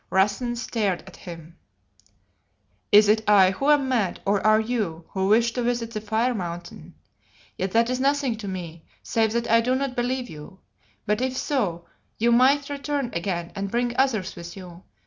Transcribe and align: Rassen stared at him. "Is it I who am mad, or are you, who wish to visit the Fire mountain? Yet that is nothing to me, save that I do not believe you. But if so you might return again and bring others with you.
Rassen 0.11 0.57
stared 0.57 1.03
at 1.05 1.15
him. 1.15 1.57
"Is 2.91 3.07
it 3.07 3.21
I 3.29 3.51
who 3.51 3.69
am 3.69 3.87
mad, 3.87 4.19
or 4.25 4.41
are 4.43 4.59
you, 4.59 5.05
who 5.09 5.27
wish 5.27 5.51
to 5.51 5.61
visit 5.61 5.91
the 5.91 6.01
Fire 6.01 6.33
mountain? 6.33 6.95
Yet 7.55 7.69
that 7.73 7.87
is 7.87 7.99
nothing 7.99 8.35
to 8.37 8.47
me, 8.47 8.83
save 9.03 9.31
that 9.33 9.47
I 9.47 9.61
do 9.61 9.75
not 9.75 9.95
believe 9.95 10.27
you. 10.27 10.57
But 11.05 11.21
if 11.21 11.37
so 11.37 11.85
you 12.17 12.31
might 12.31 12.67
return 12.67 13.11
again 13.13 13.51
and 13.53 13.69
bring 13.69 13.95
others 13.95 14.35
with 14.35 14.57
you. 14.57 14.81